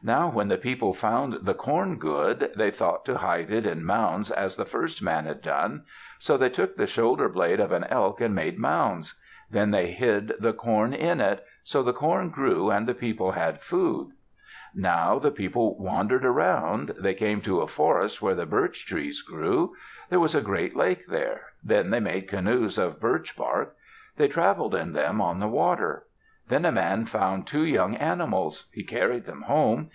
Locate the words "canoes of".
22.28-23.00